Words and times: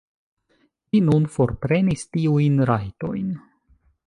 Vi 0.95 1.01
nun 1.09 1.27
forprenis 1.35 2.09
tiujn 2.17 2.61
rajtojn. 2.71 3.33